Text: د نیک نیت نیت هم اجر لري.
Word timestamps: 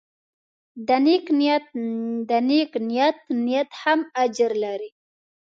د 0.87 0.89
نیک 2.47 2.75
نیت 2.87 3.17
نیت 3.47 3.69
هم 3.81 3.99
اجر 4.23 4.51
لري. 4.63 4.89